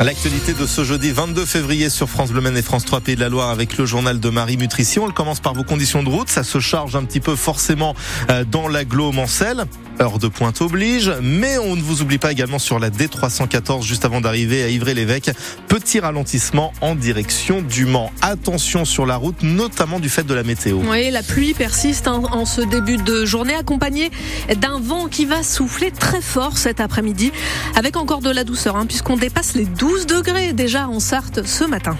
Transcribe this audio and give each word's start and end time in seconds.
L'actualité 0.00 0.54
de 0.54 0.66
ce 0.66 0.82
jeudi 0.82 1.12
22 1.12 1.46
février 1.46 1.88
sur 1.88 2.10
France 2.10 2.30
Bleu 2.32 2.40
Maine 2.40 2.56
et 2.56 2.62
France 2.62 2.84
3 2.84 3.00
Pays 3.00 3.14
de 3.14 3.20
la 3.20 3.28
Loire 3.28 3.50
avec 3.50 3.78
le 3.78 3.86
journal 3.86 4.18
de 4.18 4.28
Marie 4.28 4.56
Nutrition. 4.56 5.06
Elle 5.06 5.12
commence 5.12 5.38
par 5.38 5.54
vos 5.54 5.62
conditions 5.62 6.02
de 6.02 6.08
route. 6.08 6.28
Ça 6.28 6.42
se 6.42 6.58
charge 6.58 6.96
un 6.96 7.04
petit 7.04 7.20
peu 7.20 7.36
forcément 7.36 7.94
euh, 8.28 8.44
dans 8.44 8.66
l'agglo 8.66 9.12
Mancel. 9.12 9.64
Heure 10.00 10.18
de 10.18 10.26
pointe 10.26 10.60
oblige, 10.60 11.12
mais 11.22 11.56
on 11.56 11.76
ne 11.76 11.80
vous 11.80 12.02
oublie 12.02 12.18
pas 12.18 12.32
également 12.32 12.58
sur 12.58 12.80
la 12.80 12.90
D314 12.90 13.82
juste 13.82 14.04
avant 14.04 14.20
d'arriver 14.20 14.64
à 14.64 14.68
Ivry-l'Évêque. 14.68 15.30
Petit 15.68 16.00
ralentissement 16.00 16.72
en 16.80 16.96
direction 16.96 17.62
du 17.62 17.86
Mans. 17.86 18.10
Attention 18.20 18.84
sur 18.84 19.06
la 19.06 19.16
route, 19.16 19.42
notamment 19.42 20.00
du 20.00 20.08
fait 20.08 20.24
de 20.24 20.34
la 20.34 20.42
météo. 20.42 20.80
Oui, 20.90 21.10
la 21.10 21.22
pluie 21.22 21.54
persiste 21.54 22.08
en 22.08 22.44
ce 22.44 22.60
début 22.60 22.96
de 22.96 23.24
journée, 23.24 23.54
accompagnée 23.54 24.10
d'un 24.56 24.80
vent 24.80 25.06
qui 25.06 25.26
va 25.26 25.42
souffler 25.42 25.92
très 25.92 26.20
fort 26.20 26.58
cet 26.58 26.80
après-midi, 26.80 27.30
avec 27.76 27.96
encore 27.96 28.20
de 28.20 28.30
la 28.30 28.42
douceur, 28.42 28.76
hein, 28.76 28.86
puisqu'on 28.86 29.16
dépasse 29.16 29.54
les 29.54 29.64
12 29.64 30.06
degrés 30.06 30.52
déjà 30.52 30.88
en 30.88 30.98
Sarthe 30.98 31.46
ce 31.46 31.64
matin. 31.64 31.96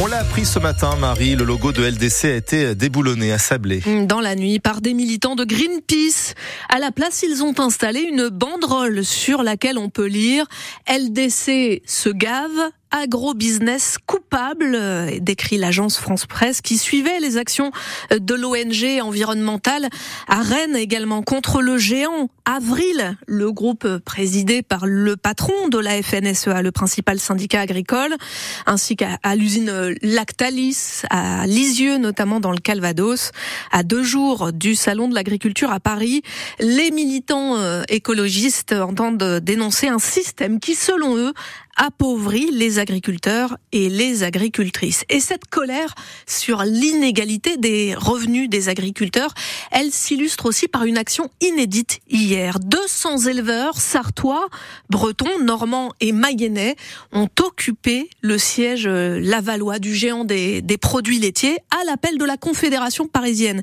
On 0.00 0.06
l'a 0.06 0.20
appris 0.20 0.44
ce 0.44 0.60
matin, 0.60 0.94
Marie, 1.00 1.34
le 1.34 1.44
logo 1.44 1.72
de 1.72 1.82
LDC 1.82 2.24
a 2.26 2.36
été 2.36 2.74
déboulonné 2.76 3.32
à 3.32 3.38
Sablé. 3.38 3.82
Dans 4.06 4.20
la 4.20 4.36
nuit, 4.36 4.60
par 4.60 4.80
des 4.80 4.94
militants 4.94 5.34
de 5.34 5.44
Greenpeace. 5.44 6.34
À 6.68 6.78
la 6.78 6.92
place, 6.92 7.24
ils 7.24 7.42
ont 7.42 7.58
installé 7.58 8.02
une 8.02 8.28
banderole 8.28 9.04
sur 9.04 9.42
laquelle 9.42 9.76
on 9.76 9.90
peut 9.90 10.06
lire 10.06 10.46
LDC 10.88 11.82
se 11.84 12.10
gave, 12.10 12.70
agro-business 12.90 13.98
coupable, 14.06 14.74
euh, 14.74 15.18
décrit 15.20 15.58
l'agence 15.58 15.98
France 15.98 16.26
Presse, 16.26 16.60
qui 16.60 16.78
suivait 16.78 17.20
les 17.20 17.36
actions 17.36 17.70
de 18.10 18.34
l'ONG 18.34 19.00
environnementale 19.02 19.88
à 20.28 20.42
Rennes 20.42 20.76
également 20.76 21.22
contre 21.22 21.60
le 21.62 21.78
géant 21.78 22.28
Avril, 22.44 23.18
le 23.26 23.52
groupe 23.52 23.98
présidé 23.98 24.62
par 24.62 24.86
le 24.86 25.18
patron 25.18 25.68
de 25.68 25.76
la 25.76 26.02
FNSEA, 26.02 26.62
le 26.62 26.72
principal 26.72 27.20
syndicat 27.20 27.60
agricole, 27.60 28.16
ainsi 28.64 28.96
qu'à 28.96 29.18
l'usine 29.36 29.94
Lactalis, 30.00 31.02
à 31.10 31.46
Lisieux 31.46 31.98
notamment 31.98 32.40
dans 32.40 32.50
le 32.50 32.58
Calvados. 32.58 33.32
À 33.70 33.82
deux 33.82 34.02
jours 34.02 34.52
du 34.54 34.74
salon 34.74 35.08
de 35.08 35.14
l'agriculture 35.14 35.70
à 35.70 35.78
Paris, 35.78 36.22
les 36.58 36.90
militants 36.90 37.56
euh, 37.56 37.82
écologistes 37.88 38.72
entendent 38.72 39.40
dénoncer 39.42 39.88
un 39.88 39.98
système 39.98 40.58
qui, 40.58 40.74
selon 40.74 41.18
eux, 41.18 41.34
appauvrit 41.78 42.50
les 42.52 42.78
agriculteurs 42.78 43.56
et 43.72 43.88
les 43.88 44.24
agricultrices. 44.24 45.04
Et 45.08 45.20
cette 45.20 45.46
colère 45.46 45.94
sur 46.26 46.62
l'inégalité 46.64 47.56
des 47.56 47.94
revenus 47.94 48.50
des 48.50 48.68
agriculteurs, 48.68 49.32
elle 49.70 49.90
s'illustre 49.90 50.46
aussi 50.46 50.68
par 50.68 50.84
une 50.84 50.98
action 50.98 51.30
inédite 51.40 52.00
hier. 52.10 52.58
200 52.58 53.28
éleveurs 53.28 53.80
sartois, 53.80 54.48
bretons, 54.90 55.38
normands 55.42 55.92
et 56.00 56.12
mayennais 56.12 56.76
ont 57.12 57.28
occupé 57.40 58.10
le 58.20 58.36
siège 58.36 58.86
euh, 58.86 59.20
lavallois 59.20 59.78
du 59.78 59.94
géant 59.94 60.24
des, 60.24 60.60
des 60.60 60.76
produits 60.76 61.20
laitiers 61.20 61.58
à 61.70 61.84
l'appel 61.86 62.18
de 62.18 62.24
la 62.24 62.36
Confédération 62.36 63.06
parisienne. 63.06 63.62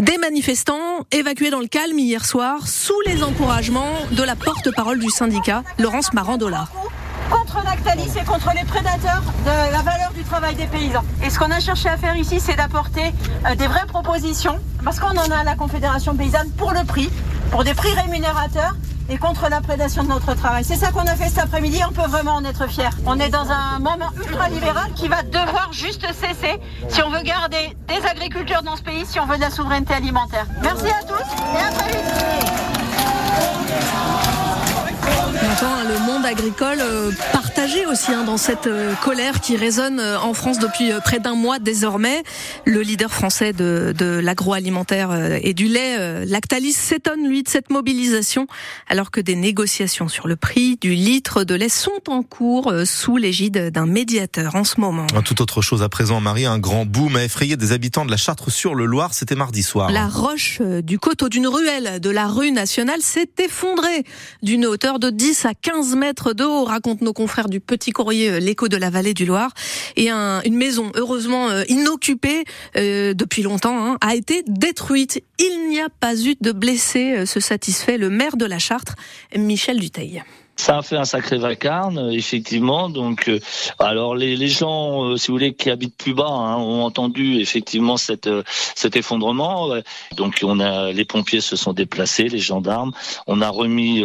Des 0.00 0.18
manifestants 0.18 1.06
évacués 1.10 1.50
dans 1.50 1.60
le 1.60 1.68
calme 1.68 1.98
hier 1.98 2.24
soir 2.26 2.68
sous 2.68 3.00
les 3.06 3.22
encouragements 3.22 3.94
de 4.12 4.22
la 4.22 4.36
porte-parole 4.36 4.98
du 4.98 5.08
syndicat, 5.08 5.64
Laurence 5.78 6.12
Marandola 6.12 6.68
contre 7.30 7.62
Lactalis 7.64 8.12
et 8.20 8.24
contre 8.24 8.52
les 8.54 8.64
prédateurs 8.64 9.22
de 9.44 9.72
la 9.72 9.82
valeur 9.82 10.12
du 10.14 10.22
travail 10.22 10.54
des 10.54 10.66
paysans. 10.66 11.04
Et 11.22 11.30
ce 11.30 11.38
qu'on 11.38 11.50
a 11.50 11.60
cherché 11.60 11.88
à 11.88 11.96
faire 11.96 12.16
ici, 12.16 12.40
c'est 12.40 12.56
d'apporter 12.56 13.12
euh, 13.46 13.54
des 13.54 13.66
vraies 13.66 13.86
propositions, 13.86 14.58
parce 14.84 15.00
qu'on 15.00 15.16
en 15.16 15.30
a 15.30 15.38
à 15.38 15.44
la 15.44 15.54
Confédération 15.54 16.14
paysanne 16.14 16.50
pour 16.52 16.72
le 16.72 16.84
prix, 16.84 17.10
pour 17.50 17.64
des 17.64 17.74
prix 17.74 17.92
rémunérateurs 17.92 18.74
et 19.08 19.18
contre 19.18 19.48
la 19.48 19.60
prédation 19.60 20.02
de 20.02 20.08
notre 20.08 20.34
travail. 20.34 20.64
C'est 20.64 20.76
ça 20.76 20.90
qu'on 20.90 21.06
a 21.06 21.14
fait 21.14 21.28
cet 21.28 21.38
après-midi, 21.38 21.80
on 21.88 21.92
peut 21.92 22.08
vraiment 22.08 22.34
en 22.34 22.44
être 22.44 22.66
fier. 22.68 22.90
On 23.06 23.18
est 23.20 23.28
dans 23.28 23.50
un 23.50 23.78
moment 23.78 24.10
ultra-libéral 24.16 24.92
qui 24.94 25.08
va 25.08 25.22
devoir 25.22 25.68
juste 25.72 26.06
cesser 26.12 26.60
si 26.88 27.02
on 27.02 27.10
veut 27.10 27.22
garder 27.22 27.76
des 27.86 28.04
agriculteurs 28.08 28.62
dans 28.62 28.76
ce 28.76 28.82
pays, 28.82 29.06
si 29.06 29.20
on 29.20 29.26
veut 29.26 29.36
de 29.36 29.42
la 29.42 29.50
souveraineté 29.50 29.94
alimentaire. 29.94 30.46
Merci 30.60 30.86
à 30.88 31.02
tous 31.04 31.22
et 31.54 31.58
à 31.58 31.70
très 31.70 31.92
vite. 31.92 32.26
Hein, 35.62 35.84
le 35.88 35.98
monde 36.00 36.26
agricole 36.26 36.80
euh, 36.80 37.10
partagé 37.32 37.86
aussi 37.86 38.12
hein, 38.12 38.24
dans 38.24 38.36
cette 38.36 38.66
euh, 38.66 38.94
colère 38.96 39.40
qui 39.40 39.56
résonne 39.56 40.00
euh, 40.00 40.18
en 40.18 40.34
France 40.34 40.58
depuis 40.58 40.90
près 41.02 41.18
d'un 41.18 41.34
mois 41.34 41.58
désormais. 41.58 42.22
Le 42.66 42.82
leader 42.82 43.10
français 43.10 43.54
de, 43.54 43.94
de 43.96 44.18
l'agroalimentaire 44.18 45.14
et 45.42 45.54
du 45.54 45.66
lait, 45.68 46.26
Lactalis, 46.26 46.72
s'étonne 46.72 47.26
lui 47.26 47.42
de 47.42 47.48
cette 47.48 47.70
mobilisation 47.70 48.46
alors 48.88 49.10
que 49.10 49.20
des 49.20 49.34
négociations 49.34 50.08
sur 50.08 50.26
le 50.28 50.36
prix 50.36 50.76
du 50.76 50.94
litre 50.94 51.44
de 51.44 51.54
lait 51.54 51.68
sont 51.68 52.02
en 52.08 52.22
cours 52.22 52.72
sous 52.84 53.16
l'égide 53.16 53.70
d'un 53.70 53.86
médiateur 53.86 54.56
en 54.56 54.64
ce 54.64 54.80
moment. 54.80 55.06
Tout 55.24 55.40
autre 55.40 55.62
chose 55.62 55.82
à 55.82 55.88
présent, 55.88 56.20
Marie, 56.20 56.46
un 56.46 56.58
grand 56.58 56.84
boom 56.84 57.16
a 57.16 57.24
effrayé 57.24 57.56
des 57.56 57.72
habitants 57.72 58.04
de 58.04 58.10
la 58.10 58.16
Chartre 58.16 58.50
sur 58.50 58.74
le 58.74 58.84
Loir. 58.84 59.14
C'était 59.14 59.36
mardi 59.36 59.62
soir. 59.62 59.90
La 59.90 60.08
roche 60.08 60.60
du 60.60 60.98
coteau 60.98 61.28
d'une 61.28 61.46
ruelle 61.46 62.00
de 62.00 62.10
la 62.10 62.26
rue 62.26 62.52
nationale 62.52 63.00
s'est 63.00 63.30
effondrée 63.38 64.04
d'une 64.42 64.66
hauteur 64.66 64.98
de 64.98 65.10
10 65.10 65.45
à 65.46 65.54
15 65.54 65.96
mètres 65.96 66.32
de 66.32 66.44
haut, 66.44 66.64
racontent 66.64 67.04
nos 67.04 67.12
confrères 67.12 67.48
du 67.48 67.60
Petit 67.60 67.92
Courrier, 67.92 68.30
euh, 68.30 68.38
l'écho 68.40 68.68
de 68.68 68.76
la 68.76 68.90
vallée 68.90 69.14
du 69.14 69.24
Loir. 69.24 69.52
Et 69.96 70.10
une 70.10 70.56
maison, 70.56 70.90
heureusement 70.94 71.48
euh, 71.48 71.62
inoccupée 71.68 72.44
euh, 72.76 73.14
depuis 73.14 73.42
longtemps, 73.42 73.92
hein, 73.92 73.98
a 74.00 74.14
été 74.14 74.42
détruite. 74.46 75.22
Il 75.38 75.68
n'y 75.68 75.80
a 75.80 75.88
pas 75.88 76.16
eu 76.16 76.34
de 76.40 76.52
blessés, 76.52 77.26
se 77.26 77.40
satisfait 77.40 77.98
le 77.98 78.10
maire 78.10 78.36
de 78.36 78.44
la 78.44 78.58
Chartre, 78.58 78.94
Michel 79.36 79.78
Duteil. 79.78 80.22
Ça 80.56 80.78
a 80.78 80.82
fait 80.82 80.96
un 80.96 81.04
sacré 81.04 81.36
vacarme, 81.38 82.10
effectivement. 82.10 82.88
Donc, 82.88 83.28
euh, 83.28 83.40
alors 83.78 84.16
les, 84.16 84.36
les 84.36 84.48
gens, 84.48 85.04
euh, 85.04 85.16
si 85.16 85.28
vous 85.28 85.34
voulez, 85.34 85.54
qui 85.54 85.70
habitent 85.70 85.96
plus 85.96 86.14
bas, 86.14 86.28
hein, 86.28 86.56
ont 86.56 86.82
entendu 86.82 87.38
effectivement 87.40 87.96
cette, 87.98 88.26
euh, 88.26 88.42
cet 88.74 88.96
effondrement. 88.96 89.68
Donc, 90.16 90.40
on 90.42 90.58
a 90.60 90.92
les 90.92 91.04
pompiers 91.04 91.40
se 91.40 91.56
sont 91.56 91.72
déplacés, 91.72 92.28
les 92.28 92.38
gendarmes. 92.38 92.92
On 93.26 93.42
a 93.42 93.48
remis 93.48 94.02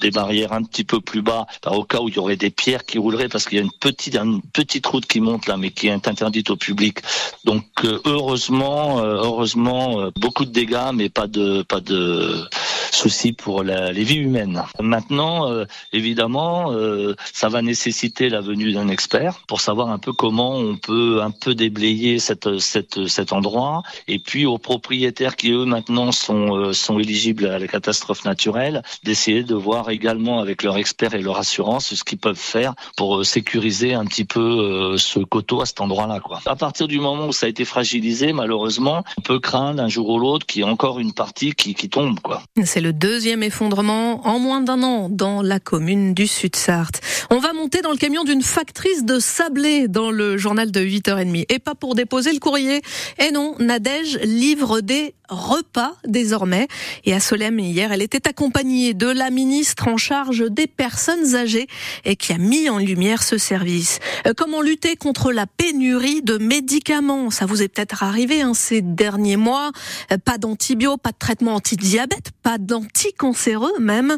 des 0.00 0.10
barrières 0.10 0.52
un 0.52 0.62
petit 0.62 0.84
peu 0.84 1.00
plus 1.00 1.22
bas, 1.22 1.46
au 1.66 1.84
cas 1.84 2.00
où 2.00 2.08
il 2.08 2.14
y 2.14 2.18
aurait 2.18 2.36
des 2.36 2.50
pierres 2.50 2.84
qui 2.84 2.98
rouleraient, 2.98 3.28
parce 3.28 3.44
qu'il 3.44 3.58
y 3.58 3.60
a 3.60 3.64
une 3.64 3.72
petite, 3.72 4.16
une 4.16 4.40
petite 4.40 4.86
route 4.86 5.06
qui 5.06 5.20
monte 5.20 5.46
là, 5.46 5.56
mais 5.56 5.70
qui 5.70 5.88
est 5.88 6.08
interdite 6.08 6.50
au 6.50 6.56
public. 6.56 6.98
Donc, 7.44 7.64
heureusement, 8.04 9.00
heureusement, 9.00 10.10
beaucoup 10.16 10.44
de 10.44 10.52
dégâts, 10.52 10.92
mais 10.94 11.08
pas 11.08 11.26
de, 11.26 11.62
pas 11.62 11.80
de 11.80 12.48
soucis 12.92 13.32
pour 13.32 13.62
la, 13.62 13.92
les 13.92 14.04
vies 14.04 14.16
humaines. 14.16 14.62
Maintenant, 14.80 15.50
euh, 15.50 15.64
évidemment, 15.92 16.72
euh, 16.72 17.14
ça 17.32 17.48
va 17.48 17.62
nécessiter 17.62 18.28
la 18.28 18.40
venue 18.40 18.72
d'un 18.72 18.88
expert 18.88 19.40
pour 19.48 19.60
savoir 19.60 19.90
un 19.90 19.98
peu 19.98 20.12
comment 20.12 20.54
on 20.56 20.76
peut 20.76 21.20
un 21.22 21.30
peu 21.30 21.54
déblayer 21.54 22.18
cette, 22.18 22.58
cette, 22.58 23.06
cet 23.08 23.32
endroit. 23.32 23.82
Et 24.08 24.18
puis 24.18 24.46
aux 24.46 24.58
propriétaires 24.58 25.36
qui 25.36 25.50
eux 25.50 25.64
maintenant 25.64 26.12
sont, 26.12 26.56
euh, 26.56 26.72
sont 26.72 26.98
éligibles 26.98 27.46
à 27.46 27.58
la 27.58 27.66
catastrophe 27.66 28.24
naturelle, 28.24 28.82
d'essayer 29.04 29.42
de 29.42 29.54
voir 29.54 29.90
également 29.90 30.40
avec 30.40 30.62
leur 30.62 30.76
expert 30.76 31.14
et 31.14 31.22
leur 31.22 31.38
assurance 31.38 31.94
ce 31.94 32.04
qu'ils 32.04 32.18
peuvent 32.18 32.36
faire 32.36 32.74
pour 32.96 33.24
sécuriser 33.24 33.94
un 33.94 34.04
petit 34.04 34.24
peu 34.24 34.96
ce 34.98 35.18
coteau 35.20 35.60
à 35.60 35.66
cet 35.66 35.80
endroit-là. 35.80 36.20
À 36.46 36.56
partir 36.56 36.88
du 36.88 37.00
moment 37.00 37.26
où 37.28 37.32
ça 37.32 37.46
a 37.46 37.48
été 37.48 37.64
fragilisé, 37.64 38.32
malheureusement, 38.32 39.04
on 39.18 39.20
peut 39.22 39.38
craindre 39.38 39.82
un 39.82 39.88
jour 39.88 40.08
ou 40.08 40.18
l'autre 40.18 40.46
qu'il 40.46 40.62
y 40.62 40.64
ait 40.64 40.68
encore 40.68 40.98
une 40.98 41.12
partie 41.12 41.52
qui, 41.52 41.74
qui 41.74 41.88
tombe. 41.88 42.18
C'est 42.64 42.80
le 42.80 42.92
deuxième 42.92 43.42
effondrement 43.42 44.26
en 44.26 44.38
moins 44.38 44.60
d'un 44.60 44.82
an 44.82 45.08
dans 45.08 45.42
la 45.42 45.60
commune 45.72 46.12
du 46.12 46.26
Sud-Sarthe. 46.26 47.00
On 47.30 47.38
va 47.38 47.54
monter 47.54 47.80
dans 47.80 47.92
le 47.92 47.96
camion 47.96 48.24
d'une 48.24 48.42
factrice 48.42 49.06
de 49.06 49.18
sablé 49.18 49.88
dans 49.88 50.10
le 50.10 50.36
journal 50.36 50.70
de 50.70 50.80
8h30. 50.82 51.46
Et 51.48 51.58
pas 51.58 51.74
pour 51.74 51.94
déposer 51.94 52.30
le 52.30 52.40
courrier. 52.40 52.82
Et 53.18 53.30
non, 53.30 53.54
Nadège 53.58 54.18
livre 54.18 54.82
des 54.82 55.14
repas 55.32 55.96
désormais. 56.06 56.68
Et 57.04 57.14
à 57.14 57.20
Solem, 57.20 57.58
hier, 57.58 57.90
elle 57.90 58.02
était 58.02 58.28
accompagnée 58.28 58.92
de 58.92 59.06
la 59.06 59.30
ministre 59.30 59.88
en 59.88 59.96
charge 59.96 60.44
des 60.50 60.66
personnes 60.66 61.34
âgées 61.34 61.66
et 62.04 62.16
qui 62.16 62.32
a 62.32 62.38
mis 62.38 62.68
en 62.68 62.78
lumière 62.78 63.22
ce 63.22 63.38
service. 63.38 63.98
Euh, 64.26 64.34
comment 64.36 64.60
lutter 64.60 64.96
contre 64.96 65.32
la 65.32 65.46
pénurie 65.46 66.22
de 66.22 66.36
médicaments? 66.36 67.30
Ça 67.30 67.46
vous 67.46 67.62
est 67.62 67.68
peut-être 67.68 68.02
arrivé 68.02 68.42
hein, 68.42 68.52
ces 68.54 68.82
derniers 68.82 69.36
mois. 69.36 69.72
Euh, 70.12 70.18
pas 70.18 70.36
d'antibio, 70.36 70.98
pas 70.98 71.12
de 71.12 71.18
traitement 71.18 71.54
anti-diabète, 71.54 72.30
pas 72.42 72.58
de 72.58 72.74
anticancéreux 72.74 73.78
même. 73.80 74.16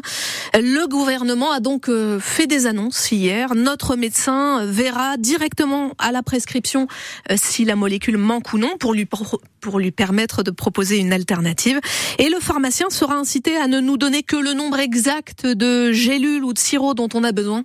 Le 0.53 0.87
gouvernement 0.87 1.44
a 1.51 1.59
donc 1.59 1.89
euh, 1.89 2.19
fait 2.19 2.47
des 2.47 2.65
annonces 2.65 3.11
hier. 3.11 3.55
Notre 3.55 3.95
médecin 3.95 4.65
verra 4.65 5.17
directement 5.17 5.93
à 5.97 6.11
la 6.11 6.23
prescription 6.23 6.87
euh, 7.31 7.35
si 7.37 7.65
la 7.65 7.75
molécule 7.75 8.17
manque 8.17 8.53
ou 8.53 8.57
non 8.57 8.77
pour 8.79 8.93
lui, 8.93 9.05
pour 9.05 9.79
lui 9.79 9.91
permettre 9.91 10.43
de 10.43 10.51
proposer 10.51 10.97
une 10.97 11.13
alternative. 11.13 11.79
Et 12.19 12.29
le 12.29 12.39
pharmacien 12.39 12.89
sera 12.89 13.15
incité 13.15 13.57
à 13.57 13.67
ne 13.67 13.79
nous 13.79 13.97
donner 13.97 14.23
que 14.23 14.35
le 14.35 14.53
nombre 14.53 14.79
exact 14.79 15.45
de 15.45 15.91
gélules 15.91 16.43
ou 16.43 16.53
de 16.53 16.59
sirop 16.59 16.93
dont 16.93 17.09
on 17.13 17.23
a 17.23 17.31
besoin. 17.31 17.63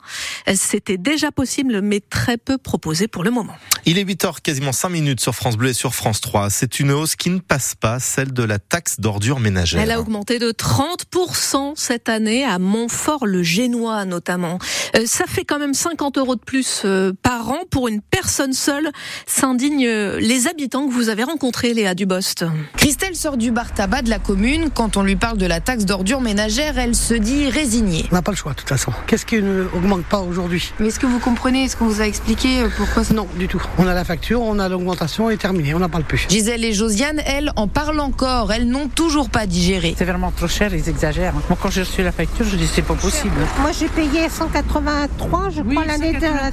Euh, 0.48 0.54
c'était 0.56 0.98
déjà 0.98 1.30
possible, 1.30 1.80
mais 1.80 2.00
très 2.00 2.36
peu 2.36 2.58
proposé 2.58 3.08
pour 3.08 3.24
le 3.24 3.30
moment. 3.30 3.54
Il 3.86 3.98
est 3.98 4.04
8h, 4.04 4.40
quasiment 4.42 4.72
5 4.72 4.88
minutes 4.88 5.20
sur 5.20 5.34
France 5.34 5.56
Bleu 5.56 5.70
et 5.70 5.74
sur 5.74 5.94
France 5.94 6.20
3. 6.20 6.50
C'est 6.50 6.80
une 6.80 6.90
hausse 6.90 7.16
qui 7.16 7.30
ne 7.30 7.38
passe 7.38 7.74
pas, 7.74 7.98
celle 7.98 8.32
de 8.32 8.42
la 8.42 8.58
taxe 8.58 9.00
d'ordures 9.00 9.40
ménagères. 9.40 9.80
Elle 9.80 9.90
a 9.90 10.00
augmenté 10.00 10.38
de 10.38 10.52
30% 10.52 11.72
cette 11.76 12.08
année 12.08 12.44
à 12.44 12.58
Montfort-le-Génie. 12.58 13.69
Génois 13.70 14.04
notamment. 14.04 14.58
Euh, 14.96 15.02
ça 15.06 15.24
fait 15.26 15.44
quand 15.44 15.58
même 15.58 15.74
50 15.74 16.18
euros 16.18 16.34
de 16.34 16.40
plus 16.40 16.82
euh, 16.84 17.12
par 17.22 17.50
an 17.50 17.60
pour 17.70 17.86
une 17.86 18.00
personne 18.00 18.52
seule, 18.52 18.90
s'indignent 19.26 19.88
les 20.18 20.48
habitants 20.48 20.88
que 20.88 20.92
vous 20.92 21.08
avez 21.08 21.22
rencontrés, 21.22 21.72
Léa 21.72 21.94
Dubost. 21.94 22.44
Christelle 22.76 23.14
sort 23.14 23.36
du 23.36 23.52
bar 23.52 23.72
tabac 23.72 24.02
de 24.02 24.10
la 24.10 24.18
commune. 24.18 24.70
Quand 24.74 24.96
on 24.96 25.02
lui 25.02 25.16
parle 25.16 25.38
de 25.38 25.46
la 25.46 25.60
taxe 25.60 25.84
d'ordure 25.84 26.20
ménagère, 26.20 26.78
elle 26.78 26.94
se 26.94 27.14
dit 27.14 27.48
résignée. 27.48 28.06
On 28.10 28.14
n'a 28.16 28.22
pas 28.22 28.32
le 28.32 28.36
choix 28.36 28.52
de 28.52 28.56
toute 28.58 28.68
façon. 28.68 28.92
Qu'est-ce 29.06 29.24
qui 29.24 29.40
ne 29.40 29.66
augmente 29.74 30.04
pas 30.04 30.20
aujourd'hui? 30.20 30.72
Mais 30.80 30.88
est-ce 30.88 30.98
que 30.98 31.06
vous 31.06 31.20
comprenez? 31.20 31.64
Est-ce 31.64 31.76
qu'on 31.76 31.86
vous 31.86 32.00
a 32.00 32.06
expliqué 32.06 32.64
pourquoi 32.76 33.02
Non, 33.14 33.28
du 33.36 33.46
tout. 33.46 33.62
On 33.78 33.86
a 33.86 33.94
la 33.94 34.04
facture, 34.04 34.42
on 34.42 34.58
a 34.58 34.68
l'augmentation 34.68 35.30
et 35.30 35.36
terminé, 35.36 35.74
on 35.74 35.78
n'en 35.78 35.88
parle 35.88 36.04
plus. 36.04 36.26
Gisèle 36.28 36.64
et 36.64 36.72
Josiane, 36.72 37.20
elles, 37.24 37.52
en 37.56 37.68
parlent 37.68 38.00
encore. 38.00 38.52
Elles 38.52 38.66
n'ont 38.66 38.88
toujours 38.88 39.30
pas 39.30 39.46
digéré. 39.46 39.94
C'est 39.96 40.04
vraiment 40.04 40.32
trop 40.32 40.48
cher, 40.48 40.74
ils 40.74 40.88
exagèrent. 40.88 41.34
Moi, 41.48 41.58
quand 41.60 41.70
j'ai 41.70 41.82
reçu 41.82 42.02
la 42.02 42.12
facture, 42.12 42.46
je 42.46 42.56
dis 42.56 42.66
c'est 42.66 42.82
pas 42.82 42.94
possible. 42.94 43.36
Moi, 43.60 43.72
j'ai 43.78 43.88
payé 43.88 44.28
183, 44.28 45.50
je 45.50 45.62
crois, 45.62 45.84
l'année 45.84 46.12
dernière. 46.12 46.50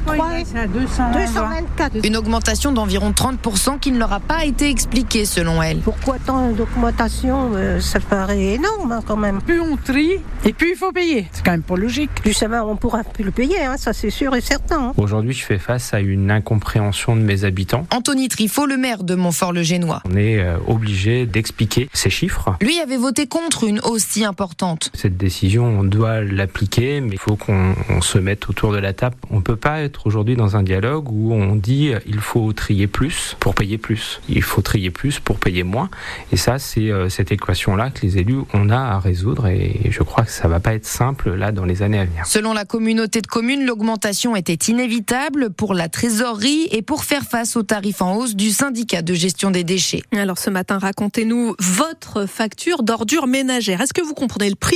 224. 0.67 2.05
Une 2.05 2.17
augmentation 2.17 2.71
d'environ 2.71 3.11
30% 3.11 3.79
qui 3.79 3.91
ne 3.91 3.99
leur 3.99 4.11
a 4.13 4.19
pas 4.19 4.45
été 4.45 4.69
expliquée, 4.69 5.25
selon 5.25 5.61
elle. 5.61 5.79
Pourquoi 5.79 6.17
tant 6.19 6.51
d'augmentation 6.51 7.51
euh, 7.55 7.79
Ça 7.79 7.99
paraît 7.99 8.55
énorme, 8.55 8.91
hein, 8.91 9.01
quand 9.05 9.15
même. 9.15 9.41
Plus 9.41 9.61
on 9.61 9.77
trie, 9.77 10.19
et 10.45 10.53
plus 10.53 10.71
il 10.71 10.75
faut 10.75 10.91
payer. 10.91 11.27
C'est 11.31 11.45
quand 11.45 11.51
même 11.51 11.63
pas 11.63 11.75
logique. 11.77 12.09
Ça 12.33 12.47
va, 12.47 12.65
on 12.65 12.75
pourra 12.75 13.03
plus 13.03 13.23
le 13.23 13.31
payer, 13.31 13.63
hein, 13.63 13.75
ça 13.77 13.93
c'est 13.93 14.09
sûr 14.09 14.35
et 14.35 14.41
certain. 14.41 14.89
Hein. 14.89 14.93
Aujourd'hui, 14.97 15.33
je 15.33 15.43
fais 15.43 15.57
face 15.57 15.93
à 15.93 15.99
une 15.99 16.29
incompréhension 16.29 17.15
de 17.15 17.21
mes 17.21 17.43
habitants. 17.43 17.87
Anthony 17.93 18.27
Trifot, 18.27 18.65
le 18.65 18.77
maire 18.77 19.03
de 19.03 19.15
Montfort-le-Génois. 19.15 20.01
On 20.05 20.15
est 20.15 20.39
euh, 20.39 20.57
obligé 20.67 21.25
d'expliquer 21.25 21.89
ces 21.93 22.09
chiffres. 22.09 22.55
Lui 22.61 22.79
avait 22.79 22.97
voté 22.97 23.27
contre 23.27 23.63
une 23.63 23.79
hausse 23.79 24.05
si 24.07 24.25
importante. 24.25 24.91
Cette 24.93 25.17
décision, 25.17 25.65
on 25.65 25.83
doit 25.83 26.21
l'appliquer, 26.21 26.86
mais 27.01 27.13
il 27.13 27.19
faut 27.19 27.35
qu'on 27.35 27.75
se 28.01 28.17
mette 28.17 28.49
autour 28.49 28.71
de 28.71 28.77
la 28.77 28.93
table. 28.93 29.15
On 29.31 29.41
peut 29.41 29.55
pas 29.55 29.81
être 29.81 30.07
aujourd'hui 30.07 30.35
dans 30.35 30.55
un 30.55 30.63
dialogue 30.63 31.11
où 31.11 31.33
on 31.33 31.55
dit 31.55 31.93
euh, 31.93 31.99
il 32.07 32.19
faut 32.19 32.53
trier 32.53 32.87
plus 32.87 33.35
pour 33.39 33.55
payer 33.55 33.77
plus. 33.77 34.21
Il 34.29 34.43
faut 34.43 34.61
trier 34.61 34.89
plus 34.89 35.19
pour 35.19 35.37
payer 35.39 35.63
moins. 35.63 35.89
Et 36.31 36.37
ça, 36.37 36.59
c'est 36.59 36.91
euh, 36.91 37.09
cette 37.09 37.31
équation-là 37.31 37.89
que 37.89 38.01
les 38.01 38.17
élus 38.17 38.39
on 38.53 38.69
a 38.69 38.77
à 38.77 38.99
résoudre. 38.99 39.47
Et 39.47 39.89
je 39.89 40.03
crois 40.03 40.23
que 40.23 40.31
ça 40.31 40.47
va 40.47 40.59
pas 40.59 40.73
être 40.73 40.85
simple 40.85 41.33
là 41.33 41.51
dans 41.51 41.65
les 41.65 41.81
années 41.81 41.99
à 41.99 42.05
venir. 42.05 42.25
Selon 42.25 42.53
la 42.53 42.65
communauté 42.65 43.21
de 43.21 43.27
communes, 43.27 43.65
l'augmentation 43.65 44.35
était 44.35 44.71
inévitable 44.71 45.49
pour 45.51 45.73
la 45.73 45.89
trésorerie 45.89 46.67
et 46.71 46.81
pour 46.81 47.03
faire 47.03 47.23
face 47.23 47.55
aux 47.55 47.63
tarifs 47.63 48.01
en 48.01 48.15
hausse 48.15 48.35
du 48.35 48.51
syndicat 48.51 49.01
de 49.01 49.13
gestion 49.13 49.51
des 49.51 49.63
déchets. 49.63 50.03
Alors 50.15 50.37
ce 50.37 50.49
matin, 50.49 50.79
racontez-nous 50.79 51.55
votre 51.59 52.25
facture 52.25 52.83
d'ordures 52.83 53.27
ménagères. 53.27 53.81
Est-ce 53.81 53.93
que 53.93 54.01
vous 54.01 54.13
comprenez 54.13 54.49
le 54.49 54.55
prix? 54.55 54.75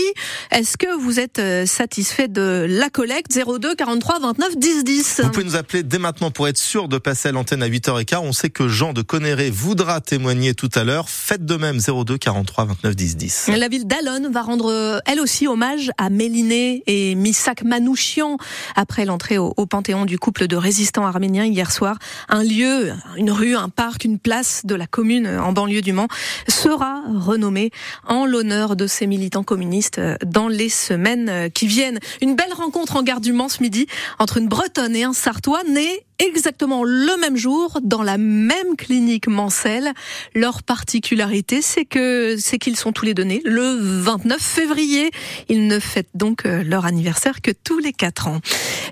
Est-ce 0.52 0.78
que 0.78 1.00
vous 1.00 1.20
êtes 1.20 1.40
euh, 1.40 1.66
satisfait 2.04 2.28
de 2.28 2.66
la 2.68 2.90
collecte 2.90 3.40
02 3.46 3.76
43 3.76 4.20
29 4.20 4.58
10 4.58 4.84
10 4.84 5.22
Vous 5.24 5.30
pouvez 5.30 5.44
nous 5.44 5.56
appeler 5.56 5.84
dès 5.84 6.00
maintenant 6.00 6.32
pour 6.32 6.48
être 6.48 6.58
sûr 6.58 6.88
de 6.88 6.98
passer 6.98 7.30
à 7.30 7.32
l'antenne 7.32 7.62
à 7.62 7.70
8h15. 7.70 8.18
On 8.24 8.34
sait 8.34 8.50
que 8.50 8.68
Jean 8.68 8.92
de 8.92 9.04
Conneré 9.04 9.52
voudra 9.52 10.02
témoigner 10.02 10.56
tout 10.56 10.70
à 10.74 10.84
l'heure. 10.84 11.10
Faites 11.10 11.46
de 11.46 11.56
même 11.58 11.78
02 11.80 12.18
43 12.18 12.66
29 12.66 12.96
10 12.96 13.18
10. 13.18 13.50
La 13.56 13.68
ville 13.68 13.86
d'Alonne 13.86 14.32
va 14.32 14.42
rendre 14.42 14.72
euh, 14.72 14.98
elle 15.06 15.20
aussi 15.20 15.48
hommage 15.48 15.92
à 16.00 16.10
Méliné 16.10 16.82
et 16.88 17.14
Misak 17.14 17.64
Manouchian 17.64 18.38
après 18.76 19.06
l'entrée 19.06 19.38
au, 19.38 19.54
au 19.56 19.68
Panthéon 19.68 20.06
du 20.06 20.18
couple 20.18 20.48
de 20.48 20.56
résistants 20.56 21.06
arméniens 21.06 21.46
hier 21.46 21.72
soir. 21.72 22.00
Un 22.30 22.42
lieu, 22.42 22.94
une 23.16 23.30
rue, 23.30 23.56
un 23.56 23.70
parc, 23.70 24.06
une 24.06 24.18
place 24.18 24.62
de 24.66 24.74
la 24.74 24.88
commune 24.88 25.28
en 25.28 25.54
banlieue 25.54 25.82
du 25.82 25.94
Mans 25.94 26.08
sera 26.48 27.04
renommé 27.14 27.70
en 28.08 28.26
l'honneur 28.26 28.76
de 28.76 28.88
ces 28.88 29.06
militants 29.06 29.44
communistes 29.44 30.02
dans 30.26 30.48
les 30.48 30.70
semaines 30.70 31.52
qui 31.54 31.68
viennent. 31.68 31.91
Une 32.22 32.36
belle 32.36 32.54
rencontre 32.54 32.96
en 32.96 33.04
gare 33.04 33.22
du 33.22 33.34
Mans 33.34 33.50
ce 33.50 33.62
midi 33.62 33.88
entre 34.20 34.38
une 34.38 34.48
Bretonne 34.48 34.96
et 34.96 35.04
un 35.04 35.14
Sartois 35.14 35.64
nés 35.68 36.06
exactement 36.20 36.84
le 36.84 37.20
même 37.20 37.36
jour 37.36 37.80
dans 37.82 38.04
la 38.04 38.18
même 38.18 38.76
clinique 38.78 39.28
Mancel. 39.28 39.92
Leur 40.36 40.64
particularité, 40.64 41.62
c'est 41.62 41.86
que 41.86 42.36
c'est 42.38 42.60
qu'ils 42.60 42.78
sont 42.78 42.92
tous 42.92 43.06
les 43.06 43.14
deux 43.14 43.24
nés 43.24 43.42
le 43.44 43.78
29 43.80 44.40
février. 44.40 45.10
Ils 45.50 45.68
ne 45.68 45.80
fêtent 45.80 46.12
donc 46.14 46.44
leur 46.44 46.86
anniversaire 46.86 47.42
que 47.42 47.52
tous 47.52 47.80
les 47.80 47.94
quatre 47.94 48.28
ans. 48.28 48.40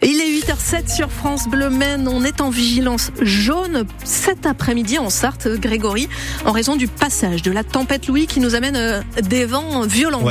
Il 0.01 0.19
est 0.21 0.39
8h07 0.39 0.95
sur 0.95 1.11
France 1.11 1.47
Bleu 1.47 1.69
Maine. 1.69 2.07
On 2.07 2.23
est 2.23 2.41
en 2.41 2.49
vigilance 2.49 3.11
jaune 3.21 3.85
cet 4.03 4.45
après-midi 4.45 4.97
en 4.97 5.09
Sarthe, 5.09 5.47
Grégory, 5.59 6.07
en 6.45 6.51
raison 6.51 6.75
du 6.75 6.87
passage 6.87 7.41
de 7.41 7.51
la 7.51 7.63
tempête 7.63 8.07
Louis 8.07 8.25
qui 8.25 8.39
nous 8.39 8.55
amène 8.55 9.03
des 9.21 9.45
vents 9.45 9.81
violents. 9.81 10.23